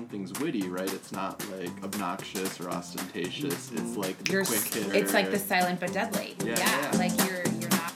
[0.00, 0.90] something's witty, right?
[0.94, 3.70] It's not like obnoxious or ostentatious.
[3.70, 4.94] It's like the You're, quick hitter.
[4.94, 6.36] it's like the silent but deadly.
[6.42, 6.90] Yeah, yeah.
[6.90, 6.98] yeah.
[6.98, 7.92] like you're you're not.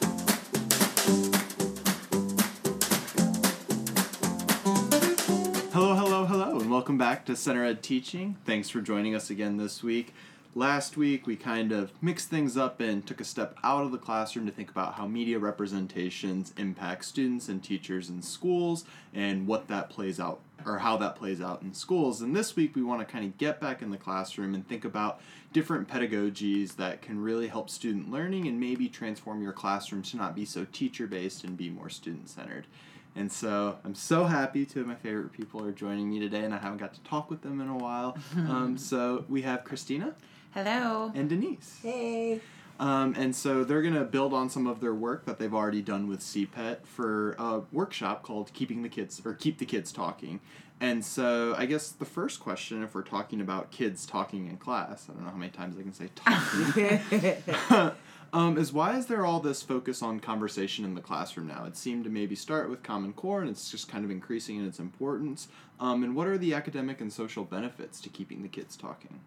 [5.73, 8.37] Hello, hello, hello, and welcome back to Center Ed Teaching.
[8.45, 10.13] Thanks for joining us again this week.
[10.57, 13.99] Last week, we kind of mixed things up and took a step out of the
[13.99, 19.67] classroom to think about how media representations impact students and teachers in schools and what
[19.67, 22.21] that plays out or how that plays out in schools.
[22.21, 24.85] And this week, we want to kind of get back in the classroom and think
[24.85, 25.21] about
[25.53, 30.37] different pedagogies that can really help student learning and maybe transform your classroom to not
[30.37, 32.69] be so teacher based and be more student centered.
[33.17, 36.55] And so I'm so happy two of my favorite people are joining me today, and
[36.55, 38.17] I haven't got to talk with them in a while.
[38.37, 40.15] um, so we have Cristina
[40.55, 41.11] Hello.
[41.17, 41.81] and Denise.
[41.83, 42.41] Hey.
[42.79, 45.83] Um, and so they're going to build on some of their work that they've already
[45.83, 50.39] done with CPET for a workshop called Keeping the Kids or Keep the Kids Talking.
[50.81, 55.09] And so I guess the first question, if we're talking about kids talking in class,
[55.09, 57.93] I don't know how many times I can say talking.
[58.33, 61.65] um, is why is there all this focus on conversation in the classroom now?
[61.65, 64.67] It seemed to maybe start with Common Core, and it's just kind of increasing in
[64.67, 65.49] its importance.
[65.81, 69.21] Um, and what are the academic and social benefits to keeping the kids talking?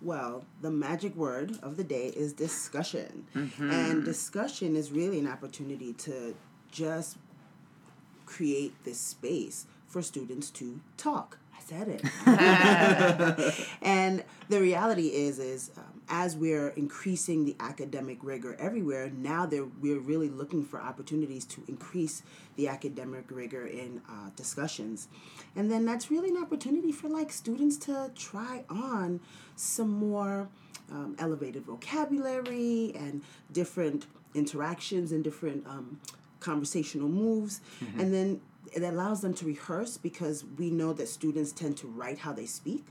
[0.00, 3.26] Well, the magic word of the day is discussion.
[3.58, 6.34] And discussion is really an opportunity to
[6.70, 7.18] just
[8.26, 11.38] create this space for students to talk.
[11.56, 12.02] I said it.
[13.82, 19.46] and the reality is is um, as we're increasing the academic rigor everywhere, now
[19.80, 22.22] we're really looking for opportunities to increase
[22.56, 25.08] the academic rigor in uh, discussions.
[25.54, 29.20] And then that's really an opportunity for like students to try on
[29.56, 30.48] some more
[30.90, 36.00] um, elevated vocabulary and different interactions and different um,
[36.40, 37.60] conversational moves.
[37.98, 38.40] And then
[38.72, 42.46] it allows them to rehearse because we know that students tend to write how they
[42.46, 42.86] speak.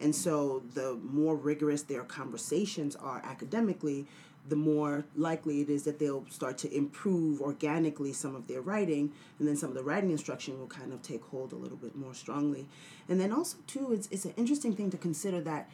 [0.00, 4.06] And so the more rigorous their conversations are academically,
[4.48, 9.12] the more likely it is that they'll start to improve organically some of their writing,
[9.38, 11.94] and then some of the writing instruction will kind of take hold a little bit
[11.94, 12.66] more strongly.
[13.08, 15.68] And then also, too, it's, it's an interesting thing to consider that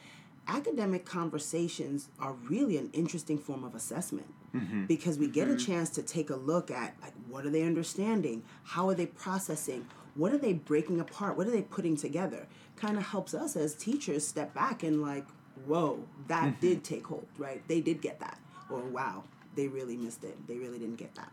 [0.48, 4.86] academic conversations are really an interesting form of assessment mm-hmm.
[4.86, 5.72] because we get a mm-hmm.
[5.72, 8.42] chance to take a look at like what are they understanding?
[8.64, 9.86] How are they processing?
[10.14, 11.36] What are they breaking apart?
[11.36, 12.46] What are they putting together?
[12.76, 15.26] Kind of helps us as teachers step back and like
[15.66, 16.60] whoa that mm-hmm.
[16.60, 17.66] did take hold right?
[17.68, 18.38] They did get that.
[18.70, 19.24] Or wow
[19.54, 20.46] they really missed it.
[20.46, 21.32] They really didn't get that.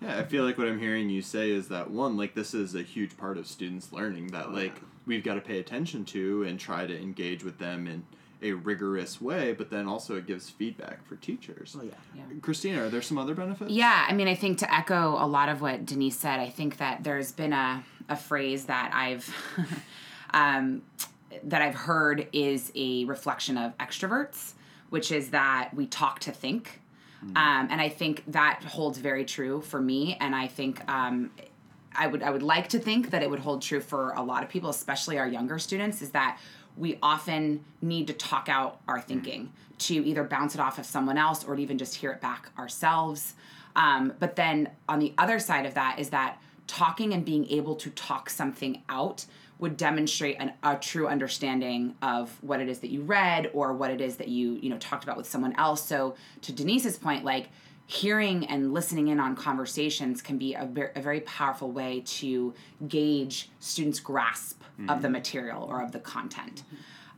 [0.00, 2.74] Yeah, I feel like what I'm hearing you say is that one, like this is
[2.74, 4.74] a huge part of students' learning that oh, like
[5.06, 8.04] we've got to pay attention to and try to engage with them in
[8.42, 11.76] a rigorous way, but then also it gives feedback for teachers.
[11.78, 13.70] oh yeah Cristina, are there some other benefits?
[13.70, 16.78] Yeah, I mean, I think to echo a lot of what Denise said, I think
[16.78, 19.34] that there's been a, a phrase that I've
[20.34, 20.82] um,
[21.42, 24.52] that I've heard is a reflection of extroverts,
[24.90, 26.80] which is that we talk to think.
[27.36, 30.16] Um, and I think that holds very true for me.
[30.20, 31.30] And I think um,
[31.94, 34.42] I would I would like to think that it would hold true for a lot
[34.42, 36.38] of people, especially our younger students, is that
[36.76, 41.18] we often need to talk out our thinking to either bounce it off of someone
[41.18, 43.34] else or even just hear it back ourselves.
[43.76, 47.76] Um, but then on the other side of that is that talking and being able
[47.76, 49.26] to talk something out
[49.58, 53.90] would demonstrate an, a true understanding of what it is that you read or what
[53.90, 55.82] it is that you you know talked about with someone else.
[55.82, 57.48] So to Denise's point, like
[57.86, 62.54] hearing and listening in on conversations can be a, ver- a very powerful way to
[62.88, 66.62] gauge students' grasp of the material or of the content.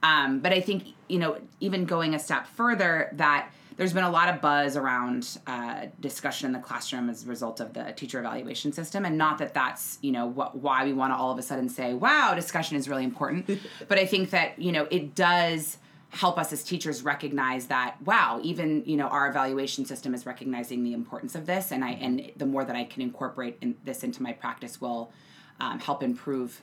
[0.03, 4.11] Um, but I think, you know, even going a step further, that there's been a
[4.11, 8.19] lot of buzz around uh, discussion in the classroom as a result of the teacher
[8.19, 9.05] evaluation system.
[9.05, 11.69] And not that that's, you know, what, why we want to all of a sudden
[11.69, 13.51] say, wow, discussion is really important.
[13.89, 15.79] but I think that, you know, it does
[16.11, 20.83] help us as teachers recognize that wow even you know our evaluation system is recognizing
[20.83, 24.05] the importance of this and i and the more that i can incorporate in, this
[24.05, 25.11] into my practice will
[25.61, 26.63] um, help improve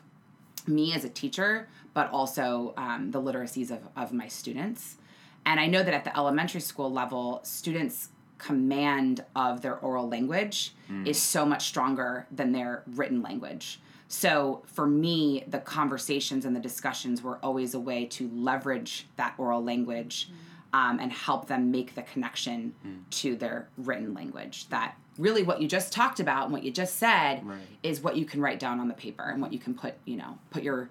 [0.67, 4.97] me as a teacher but also um, the literacies of, of my students.
[5.45, 10.73] And i know that at the elementary school level students command of their oral language
[11.05, 13.79] is so much stronger than their written language.
[14.09, 19.33] So for me, the conversations and the discussions were always a way to leverage that
[19.37, 20.29] oral language
[20.73, 22.73] um, and help them make the connection
[23.11, 24.67] to their written language.
[24.69, 27.59] That really what you just talked about and what you just said Right.
[27.83, 30.17] is what you can write down on the paper and what you can put, you
[30.17, 30.89] know, put your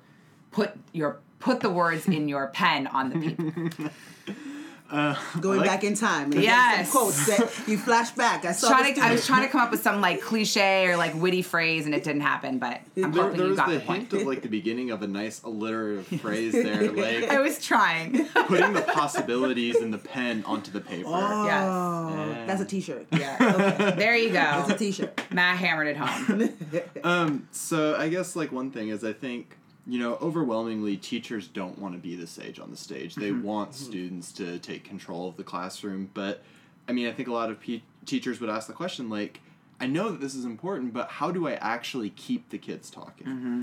[0.52, 3.90] put your put the words in your pen on the paper.
[4.92, 6.32] Uh, Going like- back in time.
[6.32, 6.90] And Yes.
[6.90, 8.44] quotes that you flash back.
[8.44, 10.86] I saw Trying the to, I was trying to come up with some like cliche
[10.86, 12.58] or like witty phrase, and it didn't happen.
[12.58, 14.10] But I'm There, hoping there you was got the, the point.
[14.10, 18.26] hint of like the beginning of a nice alliterative phrase there, like I was trying.
[18.26, 21.08] putting the possibilities in the pen onto the paper.
[21.08, 22.46] Oh, Yes.
[22.46, 23.06] that's a T-shirt.
[23.12, 23.36] Yeah.
[23.40, 23.94] Okay.
[23.96, 24.78] there you That's a go.
[24.78, 25.20] T-shirt.
[25.32, 26.50] Matt hammered it home.
[27.04, 29.56] Um, so I guess like one thing is I think
[29.86, 33.14] you know overwhelmingly teachers don't want to be the sage on the stage.
[33.14, 33.42] They mm-hmm.
[33.42, 33.84] want mm-hmm.
[33.84, 36.42] students to take control of the classroom, but
[36.88, 39.40] I mean I think a lot of pe- teachers would ask the question like,
[39.80, 43.26] I know that this is important, but how do I actually keep the kids talking?
[43.26, 43.62] Mm-hmm.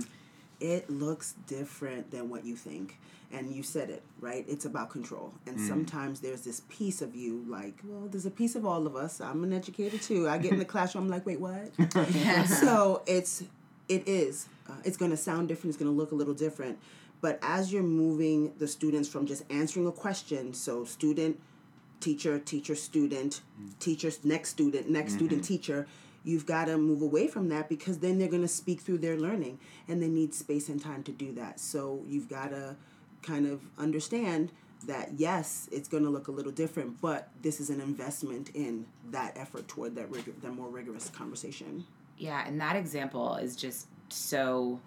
[0.59, 2.99] it looks different than what you think.
[3.31, 4.43] And you said it, right?
[4.47, 5.31] It's about control.
[5.45, 8.95] And sometimes there's this piece of you, like, well, there's a piece of all of
[8.95, 9.21] us.
[9.21, 10.27] I'm an educator too.
[10.27, 11.69] I get in the classroom, I'm like, wait, what?
[12.47, 13.43] so it's,
[13.87, 14.47] it is.
[14.69, 15.73] Uh, it's going to sound different.
[15.73, 16.79] It's going to look a little different.
[17.21, 21.39] But as you're moving the students from just answering a question, so student,
[21.99, 23.41] teacher, teacher, student,
[23.79, 25.85] teacher, next student, next student, teacher,
[26.23, 29.17] you've got to move away from that because then they're going to speak through their
[29.17, 31.59] learning and they need space and time to do that.
[31.59, 32.75] So you've got to
[33.21, 34.51] kind of understand
[34.87, 38.85] that yes, it's going to look a little different, but this is an investment in
[39.11, 41.85] that effort toward that rigor, that more rigorous conversation.
[42.17, 44.79] Yeah, and that example is just so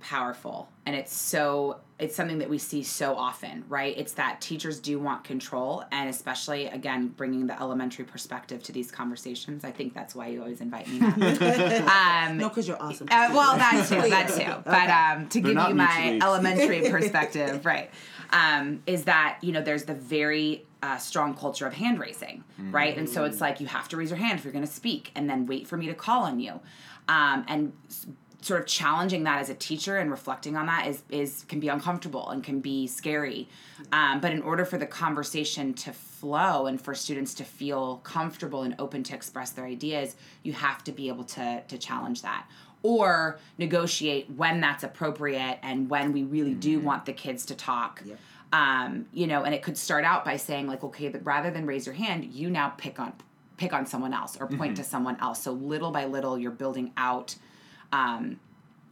[0.00, 0.68] powerful.
[0.86, 3.92] And it's so it's something that we see so often right?
[3.98, 8.90] It's that teachers do want control and especially again bringing the elementary perspective to these
[8.92, 12.30] conversations i think that's why you always invite me Matt.
[12.30, 13.08] um No, because you're awesome.
[13.10, 14.62] uh, well, that too, that too.
[14.64, 17.90] But um, to give not you my elementary perspective, right,
[18.30, 22.96] um, is that you know there's the very uh, strong culture of hand raising, right,
[22.96, 25.10] and so it's like you have to raise your hand if you're going to speak,
[25.16, 26.60] and then wait for me to call on you,
[27.08, 27.72] um, and
[28.40, 31.68] sort of challenging that as a teacher and reflecting on that is is can be
[31.68, 33.48] uncomfortable and can be scary,
[33.92, 38.62] um, but in order for the conversation to flow and for students to feel comfortable
[38.62, 42.46] and open to express their ideas, you have to be able to to challenge that
[42.82, 48.02] or negotiate when that's appropriate and when we really do want the kids to talk.
[48.04, 48.18] Yep.
[48.52, 51.66] Um, you know, and it could start out by saying like, okay, but rather than
[51.66, 53.12] raise your hand, you now pick on
[53.58, 55.42] pick on someone else or point to someone else.
[55.42, 57.34] So little by little, you're building out
[57.92, 58.40] um,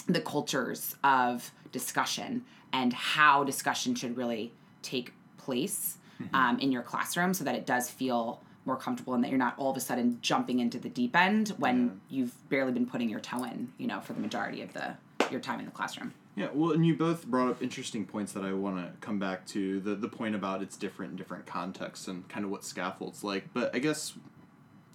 [0.06, 4.52] the cultures of discussion and how discussion should really
[4.82, 5.98] take place
[6.34, 9.54] um, in your classroom so that it does feel more comfortable and that you're not
[9.58, 13.20] all of a sudden jumping into the deep end when you've barely been putting your
[13.20, 14.96] toe in, you know, for the majority of the
[15.30, 16.12] your time in the classroom.
[16.36, 19.46] Yeah, well, and you both brought up interesting points that I want to come back
[19.48, 19.80] to.
[19.80, 23.52] The the point about it's different in different contexts and kind of what scaffolds like.
[23.54, 24.14] But I guess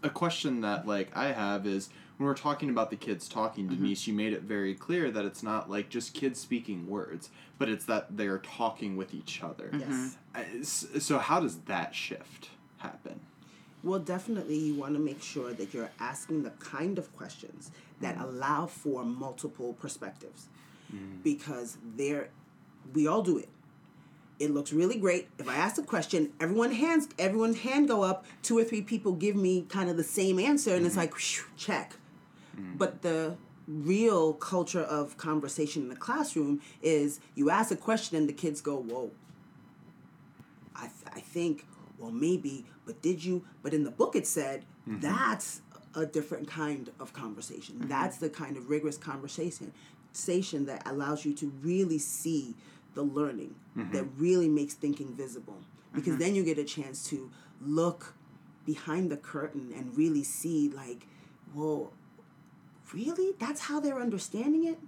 [0.03, 4.05] a question that like I have is when we're talking about the kids talking, Denise,
[4.05, 4.17] you mm-hmm.
[4.17, 8.15] made it very clear that it's not like just kids speaking words, but it's that
[8.15, 9.69] they're talking with each other.
[9.73, 9.91] Mm-hmm.
[9.91, 10.17] Yes.
[10.35, 13.21] I- s- So how does that shift happen?
[13.83, 18.15] Well, definitely, you want to make sure that you're asking the kind of questions that
[18.15, 18.25] mm-hmm.
[18.25, 20.47] allow for multiple perspectives,
[21.23, 22.29] because there,
[22.93, 23.49] we all do it.
[24.41, 25.29] It looks really great.
[25.37, 28.25] If I ask a question, everyone hands, everyone's hand go up.
[28.41, 31.01] Two or three people give me kind of the same answer, and it's mm-hmm.
[31.01, 31.95] like whew, check.
[32.57, 32.77] Mm-hmm.
[32.77, 33.35] But the
[33.67, 38.61] real culture of conversation in the classroom is you ask a question and the kids
[38.61, 39.11] go, "Whoa,
[40.75, 41.67] I, th- I think,
[41.99, 43.45] well, maybe, but did you?
[43.61, 45.01] But in the book, it said mm-hmm.
[45.01, 45.61] that's
[45.93, 47.75] a different kind of conversation.
[47.87, 49.71] That's the kind of rigorous conversation
[50.13, 52.55] station that allows you to really see
[52.93, 53.91] the learning mm-hmm.
[53.93, 55.57] that really makes thinking visible.
[55.93, 56.21] Because mm-hmm.
[56.21, 57.29] then you get a chance to
[57.61, 58.15] look
[58.65, 61.07] behind the curtain and really see, like,
[61.53, 61.91] whoa,
[62.93, 63.33] really?
[63.39, 64.79] That's how they're understanding it?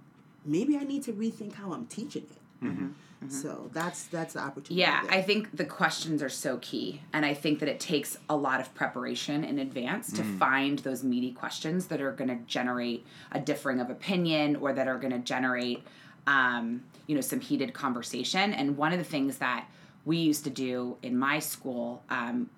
[0.44, 2.64] Maybe I need to rethink how I'm teaching it.
[2.64, 2.88] Mm-hmm.
[3.28, 4.74] So that's that's the opportunity.
[4.74, 5.12] Yeah, there.
[5.12, 7.00] I think the questions are so key.
[7.12, 10.38] And I think that it takes a lot of preparation in advance to mm.
[10.38, 14.88] find those meaty questions that are going to generate a differing of opinion or that
[14.88, 15.82] are going to generate,
[16.26, 18.52] um, you know, some heated conversation.
[18.52, 19.68] And one of the things that
[20.04, 22.50] we used to do in my school um,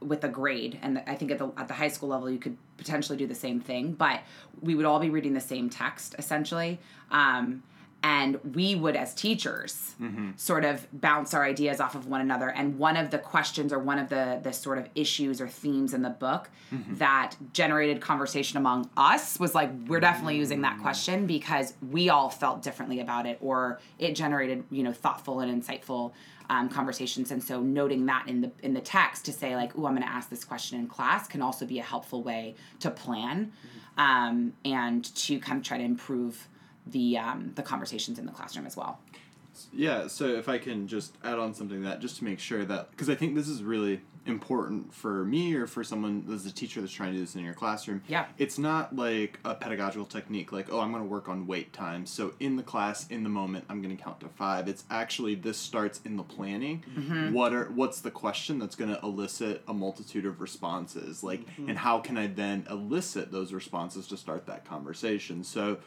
[0.00, 2.56] with a grade, and I think at the, at the high school level, you could
[2.76, 4.20] potentially do the same thing, but
[4.60, 6.78] we would all be reading the same text essentially.
[7.10, 7.62] Um,
[8.04, 9.94] and we would as teachers
[10.36, 12.50] sort of bounce our ideas off of one another.
[12.50, 15.94] And one of the questions or one of the the sort of issues or themes
[15.94, 16.50] in the book
[16.98, 22.28] that generated conversation among us was like we're definitely using that question because we all
[22.28, 26.12] felt differently about it or it generated you know thoughtful and insightful
[26.50, 27.30] um, conversations.
[27.30, 30.06] And so noting that in the in the text to say like oh i'm going
[30.06, 33.50] to ask this question in class can also be a helpful way to plan
[33.96, 36.48] um, and to kind of try to improve
[36.86, 39.00] the um, the conversations in the classroom as well.
[39.72, 42.64] Yeah, so if I can just add on something to that, just to make sure
[42.64, 46.52] that, because I think this is really important for me or for someone as a
[46.52, 48.02] teacher that's trying to do this in your classroom.
[48.08, 48.26] Yeah.
[48.36, 52.04] It's not like a pedagogical technique, like, oh, I'm going to work on wait time.
[52.04, 54.66] So in the class, in the moment, I'm going to count to five.
[54.66, 56.82] It's actually, this starts in the planning.
[57.32, 61.22] What are, what's the question that's going to elicit a multitude of responses?
[61.22, 65.44] Like, and how can I then elicit those responses to start that conversation?
[65.44, 65.78] So,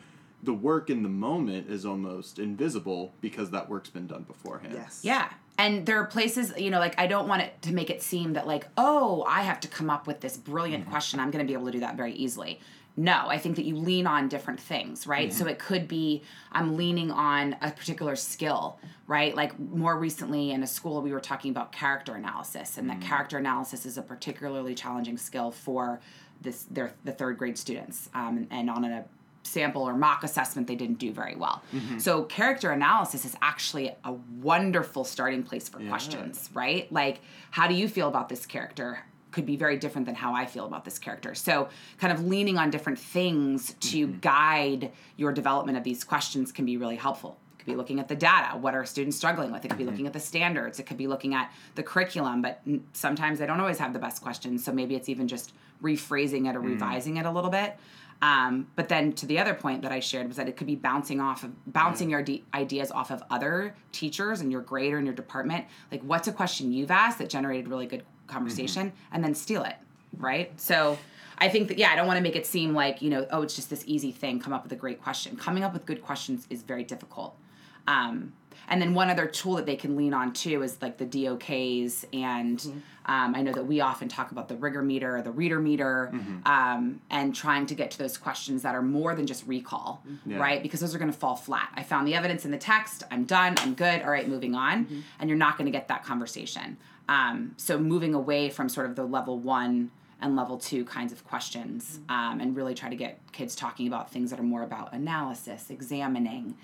[0.43, 4.73] the work in the moment is almost invisible because that work's been done beforehand.
[4.75, 5.01] Yes.
[5.03, 5.29] Yeah.
[5.57, 8.33] And there are places, you know, like I don't want it to make it seem
[8.33, 10.91] that like, oh, I have to come up with this brilliant Mm-hmm.
[10.91, 11.19] question.
[11.19, 12.59] I'm going to be able to do that very easily.
[12.99, 15.29] No, I think that you lean on different things, right?
[15.29, 15.37] Mm-hmm.
[15.37, 19.35] So it could be I'm leaning on a particular skill, right?
[19.35, 22.99] Like more recently in a school, we were talking about character analysis, and Mm.
[22.99, 25.99] that character analysis is a particularly challenging skill for
[26.41, 28.09] this their the third grade students.
[28.15, 29.05] Um, and on a
[29.47, 31.63] sample or mock assessment they didn't do very well.
[31.73, 31.99] Mm-hmm.
[31.99, 36.91] So character analysis is actually a wonderful starting place for questions, right?
[36.91, 37.19] Like
[37.51, 38.99] how do you feel about this character?
[39.31, 41.35] Could be very different than how I feel about this character.
[41.35, 41.67] So,
[41.99, 44.19] kind of leaning on different things to Mm-hmm.
[44.19, 47.37] guide your development of these questions can be really helpful.
[47.53, 48.57] It could be looking at the data.
[48.57, 49.63] What are students struggling with?
[49.65, 50.79] It could be looking at the standards.
[50.79, 52.61] It could be looking at the curriculum, but
[52.93, 54.63] sometimes they don't always have the best questions.
[54.63, 55.51] So, maybe it's even just
[55.83, 57.77] rephrasing it or revising it a little bit.
[58.21, 60.75] Um, but then to the other point that I shared was that it could be
[60.75, 64.99] bouncing off of bouncing your de- ideas off of other teachers in your grade or
[64.99, 65.65] in your department.
[65.91, 69.75] Like, what's a question you've asked that generated really good conversation, and then steal it,
[70.17, 70.59] right?
[70.59, 70.97] So.
[71.39, 73.43] I think that yeah, I don't want to make it seem like you know, oh,
[73.43, 74.39] it's just this easy thing.
[74.39, 75.35] Come up with a great question.
[75.35, 77.37] Coming up with good questions is very difficult.
[77.87, 78.33] Um,
[78.69, 82.03] and then one other tool that they can lean on too is like the DOKs,
[82.11, 82.61] and
[83.05, 86.11] um, I know that we often talk about the rigor meter or the reader meter,
[86.45, 90.37] um, and trying to get to those questions that are more than just recall, Yeah.
[90.39, 90.61] right?
[90.61, 91.69] Because those are going to fall flat.
[91.75, 93.03] I found the evidence in the text.
[93.09, 93.55] I'm done.
[93.59, 94.01] I'm good.
[94.01, 95.03] All right, moving on.
[95.19, 96.75] And you're not going to get that conversation.
[97.07, 101.23] Um, so moving away from sort of the level one and level two kinds of
[101.23, 104.91] questions, um, and really try to get kids talking about things that are more about
[104.93, 106.55] analysis, examining,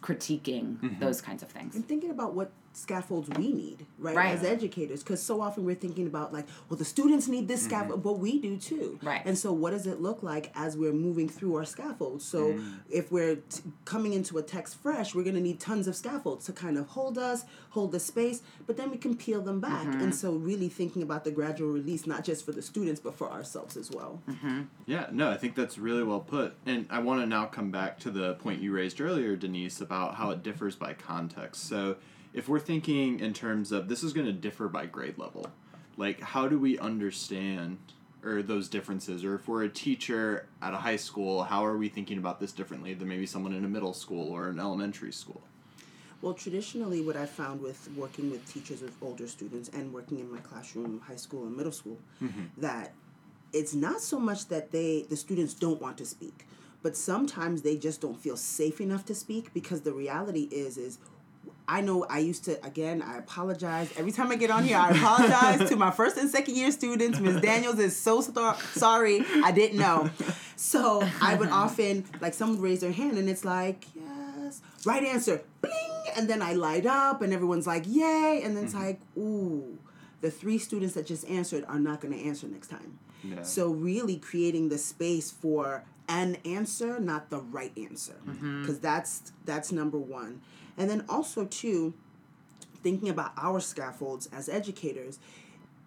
[0.00, 1.00] critiquing, mm-hmm.
[1.00, 1.74] those kinds of things.
[1.74, 4.34] and thinking about what scaffolds we need right, Right.
[4.34, 5.02] as educators.
[5.02, 8.08] Because so often we're thinking about like well the students need this scaffold mm-hmm.
[8.08, 8.98] but we do too.
[9.02, 9.22] Right.
[9.24, 12.24] and so what does it look like as we're moving through our scaffolds?
[12.24, 12.74] So mm.
[12.90, 16.44] if we're t- coming into a text fresh we're going to need tons of scaffolds
[16.46, 19.86] to kind of hold us hold the space but then we can peel them back.
[19.86, 20.02] Mm-hmm.
[20.02, 23.30] And so really thinking about the gradual release not just for the students but for
[23.30, 24.20] ourselves as well.
[24.28, 24.62] Mm-hmm.
[24.86, 26.54] Yeah, no, I think that's really well put.
[26.66, 30.16] And I want to now come back to the point you raised earlier, Denise, about
[30.16, 31.68] how it differs by context.
[31.68, 31.96] So,
[32.36, 35.46] if we're thinking in terms of this is going to differ by grade level,
[35.96, 37.78] like how do we understand
[38.22, 39.24] or those differences?
[39.24, 42.52] Or if we're a teacher at a high school, how are we thinking about this
[42.52, 45.40] differently than maybe someone in a middle school or an elementary school?
[46.20, 50.30] Well, traditionally, what I found with working with teachers with older students and working in
[50.30, 52.44] my classroom, high school and middle school, mm-hmm.
[52.58, 52.92] that
[53.52, 56.46] it's not so much that they the students don't want to speak,
[56.82, 60.98] but sometimes they just don't feel safe enough to speak because the reality is is
[61.68, 63.92] I know I used to again I apologize.
[63.96, 67.18] Every time I get on here I apologize to my first and second year students.
[67.18, 67.40] Ms.
[67.40, 70.10] Daniels is so star- sorry I didn't know.
[70.56, 74.60] So I would often like someone raise their hand and it's like yes.
[74.84, 78.74] Right answer bling and then I light up and everyone's like yay and then it's
[78.74, 78.84] mm-hmm.
[78.84, 79.78] like ooh.
[80.22, 82.98] The three students that just answered are not going to answer next time.
[83.22, 83.42] Yeah.
[83.42, 88.62] so really creating the space for an answer, not the right answer, mm-hmm.
[88.62, 90.42] because that's that's number one.
[90.76, 91.94] And then also too,
[92.82, 95.18] thinking about our scaffolds as educators,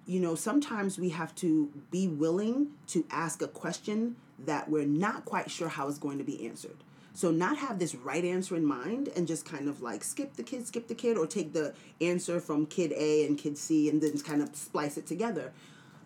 [0.06, 4.16] you know, sometimes we have to be willing to ask a question
[4.46, 6.78] that we're not quite sure how it's going to be answered.
[7.14, 10.44] So not have this right answer in mind and just kind of like skip the
[10.44, 14.02] kid, skip the kid, or take the answer from kid A and kid C and
[14.02, 15.52] then kind of splice it together.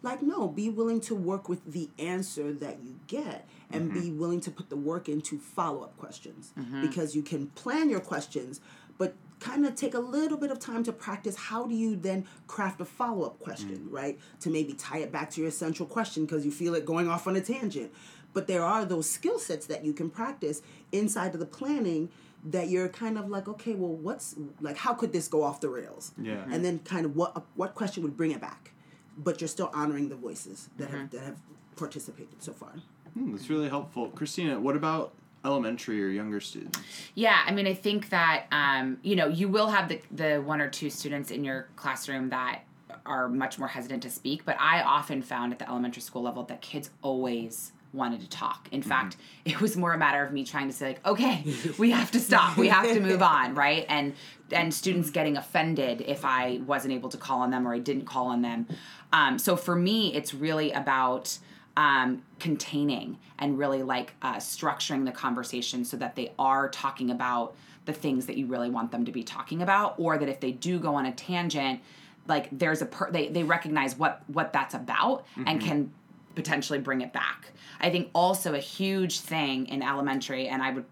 [0.04, 4.20] Like no, be willing to work with the answer that you get and be mm-hmm.
[4.20, 6.82] willing to put the work into follow-up questions mm-hmm.
[6.82, 8.62] because you can plan your questions
[8.98, 12.26] but kind of take a little bit of time to practice how do you then
[12.48, 13.92] craft a follow-up question mm.
[13.92, 14.20] right?
[14.42, 17.28] To maybe tie it back to your central question because you feel it going off
[17.28, 17.92] on a tangent.
[18.34, 22.10] But there are those skill sets that you can practice inside of the planning
[22.46, 25.70] that you're kind of like okay well what's like how could this go off the
[25.70, 26.12] rails?
[26.22, 26.44] Yeah.
[26.52, 28.73] and then kind of what what question would bring it back
[29.18, 31.38] but you're still honoring the voices that have that have
[31.76, 32.74] participated so far
[33.14, 34.10] Hmm, that's really helpful.
[34.10, 35.14] Cristina, what about
[35.46, 36.80] elementary or younger students?
[37.16, 40.62] Yeah, I mean, I think that um, you know you will have the the one
[40.62, 42.62] or two students in your classroom that
[43.06, 46.44] are much more hesitant to speak, but I often found at the elementary school level
[46.44, 48.68] that kids always wanted to talk.
[48.72, 51.44] In fact, it was more a matter of me trying to say like, okay,
[51.78, 52.58] we have to stop.
[52.58, 53.86] We have to move on, right?
[53.90, 54.14] And
[54.52, 58.06] and students getting offended if I wasn't able to call on them or I didn't
[58.06, 58.68] call on them.
[59.14, 61.38] Um, so for me, it's really about
[61.78, 67.56] um, containing and really like uh, structuring the conversation so that they are talking about
[67.86, 70.52] the things that you really want them to be talking about, or that if they
[70.52, 71.80] do go on a tangent,
[72.28, 75.92] like there's a per- they they recognize what what that's about and can
[76.36, 77.52] potentially bring it back.
[77.80, 80.86] I think also a huge thing in elementary, and I would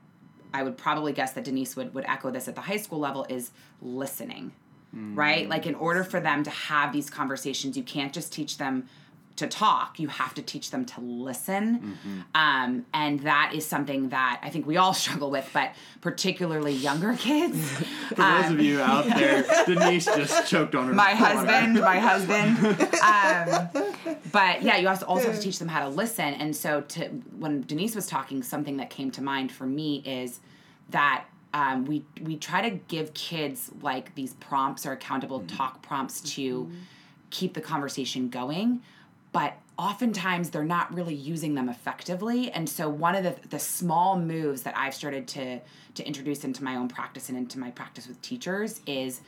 [0.54, 3.26] I would probably guess that Denise would would echo this at the high school level
[3.30, 3.52] is
[3.82, 4.52] listening.
[4.94, 5.48] Right?
[5.48, 8.88] Like in order for them to have these conversations, you can't just teach them
[9.38, 10.00] to talk.
[10.00, 11.98] You have to teach them to listen.
[12.36, 15.72] Um, and that is something that I think we all struggle with, but
[16.02, 17.72] particularly younger kids.
[18.10, 20.94] For those of you out there, Denise just choked on her.
[20.94, 21.26] my water.
[21.26, 22.58] husband, my husband.
[23.02, 26.34] Um, but yeah, you also also have to teach them how to listen.
[26.34, 27.06] And so, to
[27.40, 30.40] when Denise was talking, something that came to mind for me is
[30.90, 35.58] that um, we we try to give kids like these prompts or accountable mm.
[35.58, 36.76] talk prompts to mm-hmm.
[37.30, 38.82] keep the conversation going,
[39.32, 42.52] but oftentimes they're not really using them effectively.
[42.52, 45.60] And so one of the the small moves that I've started to
[45.96, 49.22] to introduce into my own practice and into my practice with teachers is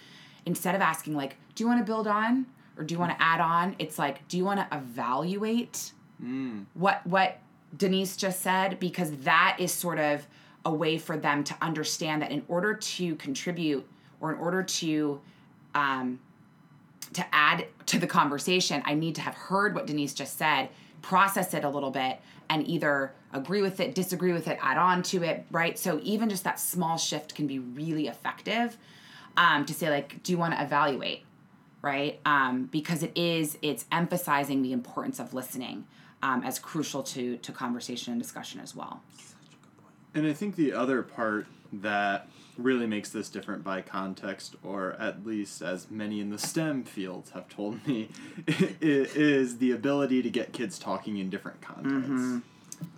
[0.45, 2.45] instead of asking like, do you want to build on
[2.77, 3.75] or do you want to add on?
[3.79, 5.91] It's like, do you want to evaluate
[6.23, 6.65] mm.
[6.73, 7.39] what what
[7.75, 10.27] Denise just said because that is sort of
[10.65, 13.85] a way for them to understand that in order to contribute
[14.21, 15.19] or in order to
[15.75, 16.19] um,
[17.13, 20.69] to add to the conversation, I need to have heard what Denise just said,
[21.01, 25.03] process it a little bit, and either agree with it, disagree with it, add on
[25.03, 25.77] to it, right?
[25.77, 28.77] So even just that small shift can be really effective
[29.37, 31.23] um, to say like, do you want to evaluate,
[31.81, 32.19] right?
[32.25, 35.85] Um, because it is it's emphasizing the importance of listening
[36.21, 39.01] um, as crucial to to conversation and discussion as well.
[40.15, 42.27] And I think the other part that
[42.57, 47.31] really makes this different by context, or at least as many in the STEM fields
[47.31, 48.09] have told me,
[48.47, 52.47] is the ability to get kids talking in different contexts.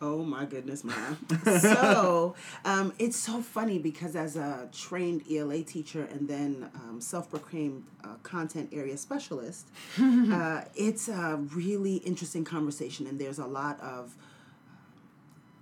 [0.02, 1.18] Oh my goodness, man.
[1.60, 7.84] so um, it's so funny because as a trained ELA teacher and then um, self-proclaimed
[8.04, 9.68] uh, content area specialist,
[10.02, 14.16] uh, it's a really interesting conversation, and there's a lot of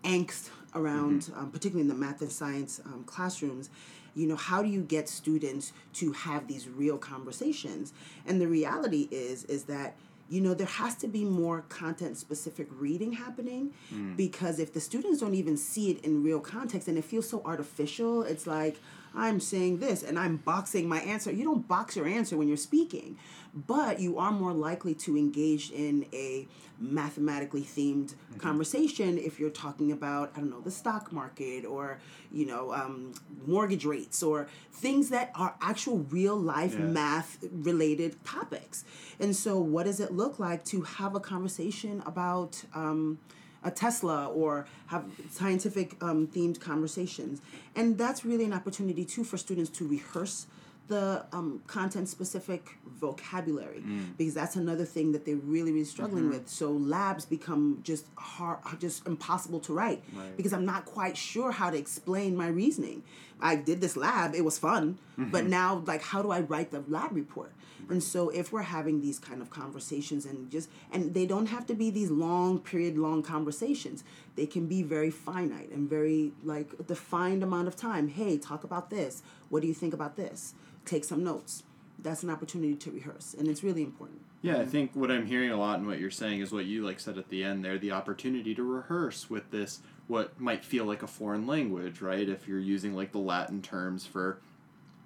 [0.04, 3.70] angst around, um, particularly in the math and science um, classrooms.
[4.16, 7.94] You know, how do you get students to have these real conversations?
[8.28, 9.96] And the reality is, is that
[10.30, 13.74] you know there has to be more content specific reading happening
[14.16, 17.42] because if the students don't even see it in real context and it feels so
[17.44, 18.78] artificial it's like
[19.16, 21.32] i'm saying this and i'm boxing my answer.
[21.32, 23.18] You don't box your answer when you're speaking
[23.56, 26.48] but you are more likely to engage in a
[26.80, 32.00] mathematically themed conversation if you're talking about i don't know the stock market or
[32.32, 33.14] you know um,
[33.46, 36.86] mortgage rates or things that are actual real life Yeah.
[36.86, 38.84] math related topics.
[39.20, 43.20] And so what does it look like to have a conversation about um,
[43.64, 47.42] a Tesla or have scientific um, themed conversations.
[47.76, 50.48] And that's really an opportunity too for students to rehearse
[50.90, 53.82] the um, content specific vocabulary
[54.18, 58.58] because that's another thing that they're really really struggling with so labs become just hard
[58.80, 60.36] just impossible to write Right.
[60.36, 63.02] because i'm not quite sure how to explain my reasoning
[63.44, 64.98] i did this lab it was fun.
[65.16, 65.50] But mm-hmm.
[65.50, 67.54] now like how do i write the lab report?
[67.90, 71.66] And so if we're having these kind of conversations and just and they don't have
[71.68, 74.04] to be these long period long conversations.
[74.36, 78.08] They can be very finite and very like a defined amount of time.
[78.08, 79.22] Hey talk about this.
[79.50, 80.54] What do you think about this?
[80.86, 81.64] Take some notes.
[82.00, 84.22] That's an opportunity to rehearse and it's really important.
[84.42, 84.70] Yeah, I mm-hmm.
[84.72, 87.18] think what I'm hearing a lot and what you're saying is what you like said
[87.18, 91.08] at the end there, the opportunity to rehearse with this what might feel like a
[91.08, 92.28] foreign language, right?
[92.28, 94.40] If you're using like the Latin terms for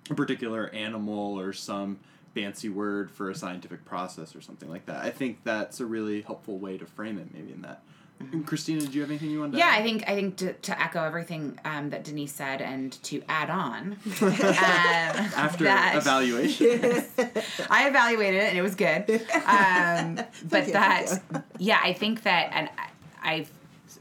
[0.10, 2.00] a particular animal or some
[2.34, 5.04] fancy word for a scientific process or something like that.
[5.04, 7.82] I think that's a really helpful way to frame it maybe in that.
[8.20, 9.80] And Cristina, do you have anything you want to Yeah, add?
[9.80, 13.50] I think I think to, to echo everything um, that Denise said and to add
[13.52, 16.66] on, um, After that- evaluation.
[17.70, 19.10] I evaluated it and it was good.
[19.46, 20.16] Um,
[20.50, 23.52] but that, thank yeah, I think that, and I- I've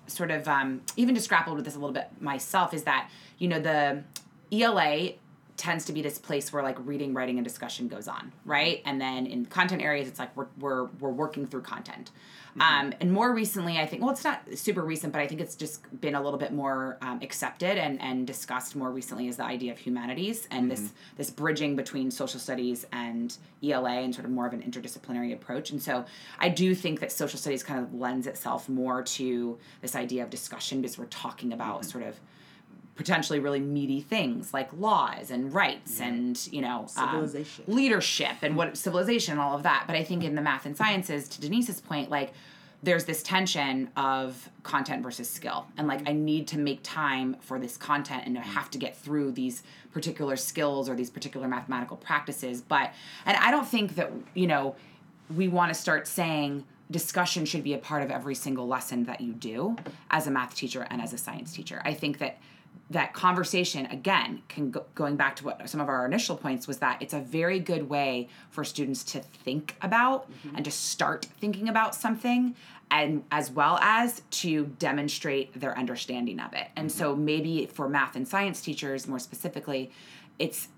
[0.06, 3.48] sort of um, even just grappled with this a little bit myself, is that, you
[3.48, 4.02] know, the
[4.52, 5.12] ELA
[5.56, 8.82] tends to be this place where like reading, writing, and discussion goes on, right?
[8.84, 12.10] And then in content areas, it's like we're we're we're working through content.
[12.58, 15.54] Um, and more recently, I think, well, it's not super recent, but I think it's
[15.54, 19.44] just been a little bit more um, accepted and, and discussed more recently is the
[19.44, 24.30] idea of humanities and this this bridging between social studies and ELA and sort of
[24.30, 25.70] more of an interdisciplinary approach.
[25.70, 26.06] And so
[26.38, 30.30] I do think that social studies kind of lends itself more to this idea of
[30.30, 32.18] discussion because we're talking about sort of
[32.96, 37.64] potentially really meaty things like laws and rights and you know um, Civilization.
[37.68, 39.84] leadership and what civilization and all of that.
[39.86, 42.32] But i think in the math and sciences to denise's point like
[42.82, 45.66] there's this tension of content versus skill.
[45.76, 48.96] And like i need to make time for this content and i have to get
[48.96, 52.62] through these particular skills or these particular mathematical practices.
[52.62, 52.92] But
[53.26, 54.74] and i don't think that you know
[55.34, 59.20] we want to start saying discussion should be a part of every single lesson that
[59.20, 59.76] you do
[60.10, 61.82] as a math teacher and as a science teacher.
[61.84, 62.38] I think that
[62.90, 66.78] that conversation again can go, going back to what some of our initial points was
[66.78, 70.56] that it's a very good way for students to think about mm-hmm.
[70.56, 72.54] and to start thinking about something
[72.90, 76.68] and as well as to demonstrate their understanding of it.
[76.76, 77.24] And so mm-hmm.
[77.24, 79.90] maybe for math and science teachers more specifically
[80.38, 80.68] it's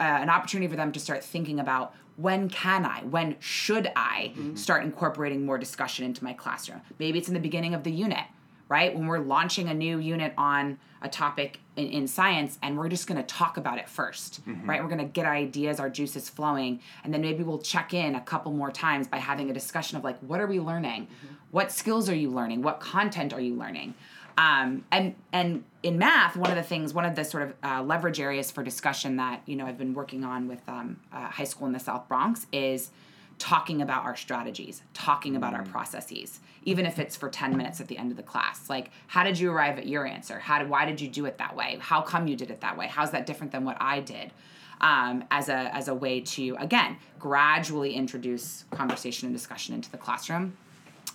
[0.00, 4.32] uh, an opportunity for them to start thinking about when can I, when should I
[4.36, 4.54] mm-hmm.
[4.54, 6.80] start incorporating more discussion into my classroom?
[6.98, 8.24] Maybe it's in the beginning of the unit,
[8.68, 8.94] right?
[8.94, 13.06] When we're launching a new unit on a topic in, in science and we're just
[13.06, 14.82] going to talk about it 1st right?
[14.82, 18.14] We're going to get our ideas, our juices flowing, and then maybe we'll check in
[18.14, 21.08] a couple more times by having a discussion of like, what are we learning?
[21.50, 22.62] What skills are you learning?
[22.62, 23.94] What content are you learning?
[24.36, 27.82] Um, and and in math, one of the things, one of the sort of uh,
[27.82, 31.44] leverage areas for discussion that you know I've been working on with um, uh, high
[31.44, 32.90] school in the South Bronx is
[33.38, 37.88] talking about our strategies, talking about our processes, even if it's for 10 minutes at
[37.88, 38.70] the end of the class.
[38.70, 40.38] Like, how did you arrive at your answer?
[40.38, 41.78] How did, why did you do it that way?
[41.80, 42.86] How come you did it that way?
[42.86, 44.32] How's that different than what I did?
[44.80, 49.96] Um, as a as a way to again gradually introduce conversation and discussion into the
[49.96, 50.56] classroom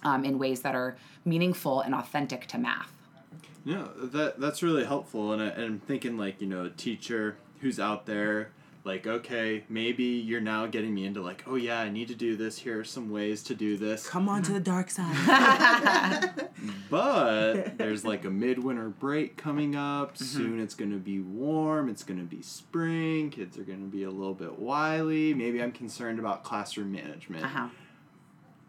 [0.01, 2.91] um, in ways that are meaningful and authentic to math.
[3.65, 7.37] Yeah, that that's really helpful, and, I, and I'm thinking like you know a teacher
[7.59, 8.51] who's out there,
[8.89, 12.35] like okay, maybe you're now getting me into like oh yeah, I need to do
[12.35, 12.57] this.
[12.57, 16.49] Here are some ways to do this, Come on to the dark side.
[16.89, 20.17] but there's like a midwinter break coming up.
[20.17, 21.87] Soon it's gonna be warm.
[21.87, 23.29] It's gonna be spring.
[23.29, 25.35] Kids are gonna be a little bit wily.
[25.35, 27.45] Maybe I'm concerned about classroom management.
[27.45, 27.67] Uh-huh.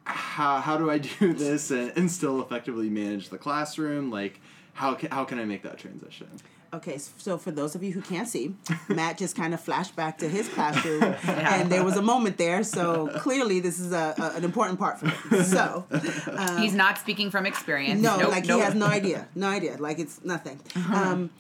[0.05, 4.11] How how do I do this and, and still effectively manage the classroom?
[4.11, 4.39] Like
[4.75, 6.29] how can, how can I make that transition?
[6.73, 8.55] Okay, so for those of you who can't see,
[8.89, 12.63] Matt just kind of flashed back to his classroom, and there was a moment there.
[12.63, 15.45] So clearly, this is a, a an important part for him.
[15.45, 15.85] So
[16.61, 18.01] He's not speaking from experience.
[18.01, 18.61] no, Nope, like nope.
[18.61, 19.77] he has no idea, no idea.
[19.79, 20.61] Like it's nothing.
[20.95, 21.31] Um,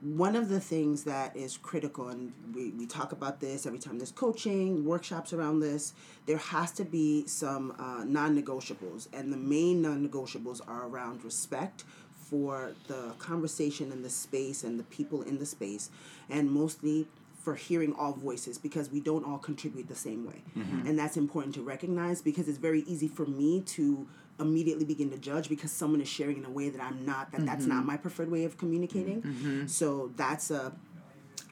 [0.00, 3.98] one of the things that is critical, and we, we talk about this every time
[3.98, 5.92] there's coaching, workshops around this,
[6.26, 9.08] there has to be some uh, non negotiables.
[9.12, 11.82] And the main non negotiables are around respect
[12.30, 15.90] for the conversation and the space and the people in the space,
[16.28, 17.06] and mostly
[17.48, 20.42] for hearing all voices because we don't all contribute the same way.
[20.56, 20.86] Mm-hmm.
[20.86, 24.06] And that's important to recognize because it's very easy for me to
[24.40, 27.46] immediately begin to judge because someone is sharing in a way that I'm not that
[27.46, 27.86] that's not mm-hmm.
[27.86, 29.22] my preferred way of communicating.
[29.22, 29.66] Mm-hmm.
[29.66, 30.72] So that's a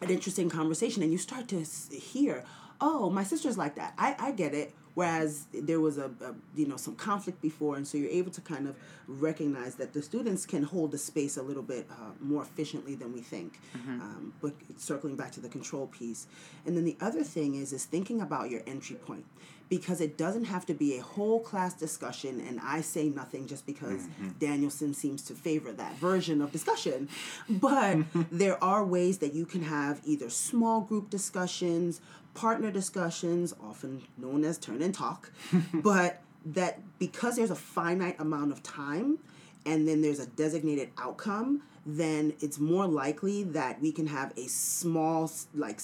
[0.03, 2.45] an interesting conversation and you start to hear,
[2.81, 3.95] "Oh, my sister's like that.
[3.97, 7.87] I I get it." Whereas there was a, a you know some conflict before, and
[7.87, 11.43] so you're able to kind of recognize that the students can hold the space a
[11.43, 13.61] little bit uh, more efficiently than we think.
[14.01, 16.27] Um, but circling back to the control piece,
[16.65, 19.27] and then the other thing is is thinking about your entry point
[19.69, 23.67] because it doesn't have to be a whole class discussion and I say nothing just
[23.67, 24.07] because
[24.39, 27.09] Danielson seems to favor that version of discussion.
[27.49, 27.99] But
[28.31, 32.01] there are ways that you can have either small group discussions,
[32.37, 35.33] partner discussions, often known as turn and talk,
[35.75, 39.18] but that because there's a finite amount of time
[39.64, 44.46] and then there's a designated outcome, then it's more likely that we can have a
[44.46, 45.81] small like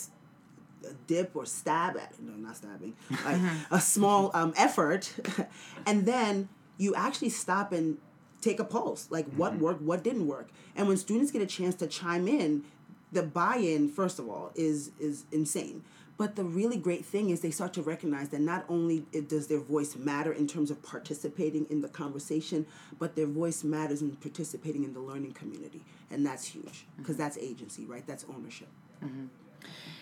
[1.06, 2.92] dip or stab at no not stabbing
[3.24, 5.14] like a small um, effort
[5.86, 7.98] and then you actually stop and
[8.40, 10.50] take a pulse like what worked what didn't work.
[10.76, 12.64] And when students get a chance to chime in
[13.12, 15.84] the buy-in first of all is is insane
[16.18, 19.60] but the really great thing is they start to recognize that not only does their
[19.60, 22.66] voice matter in terms of participating in the conversation
[22.98, 27.38] but their voice matters in participating in the learning community and that's huge because that's
[27.38, 28.68] agency right that's ownership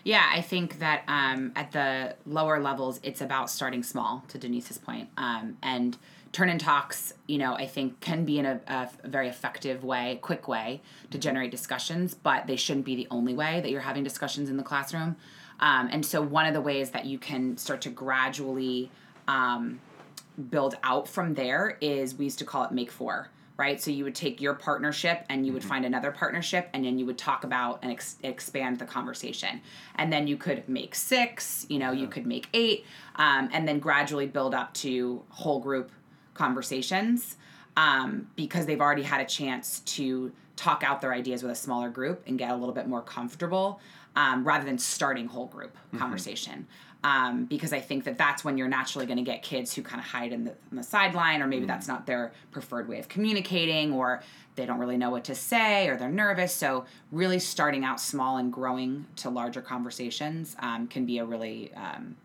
[0.04, 4.24] Yeah, I think that um, at the lower levels, it's about starting small.
[4.28, 5.98] To Denise's point, um, and
[6.32, 10.18] turn in talks, you know, I think can be in a, a, very effective way,
[10.22, 14.04] quick way to generate discussions, but they shouldn't be the only way that you're having
[14.04, 15.16] discussions in the classroom.
[15.60, 18.90] Um, and so, one of the ways that you can start to gradually
[19.28, 19.80] um,
[20.50, 23.78] build out from there is we used to call it make four right?
[23.78, 25.68] So you would take your partnership and you would mm-hmm.
[25.68, 29.60] find another partnership and then you would talk about and ex- expand the conversation.
[29.96, 33.78] And then you could make six, you know, you could make eight, um, and then
[33.78, 35.90] gradually build up to whole group
[36.32, 37.36] conversations
[37.76, 41.90] um, because they've already had a chance to talk out their ideas with a smaller
[41.90, 43.78] group and get a little bit more comfortable
[44.16, 45.98] um, rather than starting whole group mm-hmm.
[45.98, 46.66] conversation
[47.02, 50.00] um, because I think that that's when you're naturally going to get kids who kind
[50.00, 51.68] of hide in the, in the sideline, or maybe mm.
[51.68, 54.22] that's not their preferred way of communicating, or
[54.56, 56.54] they don't really know what to say, or they're nervous.
[56.54, 61.72] So, really starting out small and growing to larger conversations um, can be a really
[61.74, 62.16] um,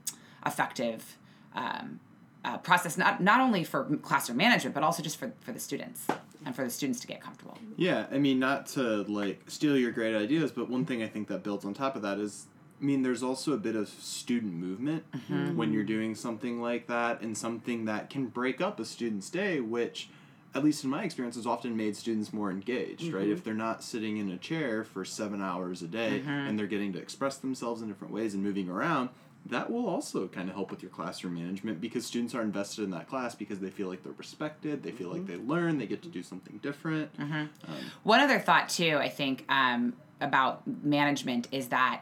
[0.45, 1.17] effective
[1.53, 2.01] um,
[2.43, 6.05] uh, process, not, not only for classroom management, but also just for, for the students
[6.45, 7.57] and for the students to get comfortable.
[7.75, 11.27] Yeah, I mean, not to like steal your great ideas, but one thing I think
[11.27, 12.45] that builds on top of that is
[12.79, 15.55] I mean, there's also a bit of student movement mm-hmm.
[15.55, 19.61] when you're doing something like that, and something that can break up a student's day,
[19.61, 20.09] which,
[20.53, 23.15] at least in my experience, has often made students more engaged, mm-hmm.
[23.15, 23.29] right?
[23.29, 26.29] If they're not sitting in a chair for seven hours a day mm-hmm.
[26.29, 29.09] and they're getting to express themselves in different ways and moving around,
[29.47, 32.89] that will also kind of help with your classroom management because students are invested in
[32.91, 35.45] that class because they feel like they're respected, they feel like mm-hmm.
[35.45, 37.15] they learn, they get to do something different.
[37.17, 37.33] Mm-hmm.
[37.33, 42.01] Um, One other thought, too, I think, um, about management is that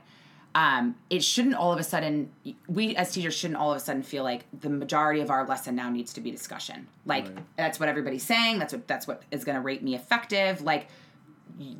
[0.55, 2.31] um, it shouldn't all of a sudden
[2.67, 5.75] we as teachers shouldn't all of a sudden feel like the majority of our lesson
[5.75, 7.37] now needs to be discussion like right.
[7.57, 10.87] that's what everybody's saying that's what that's what is going to rate me effective like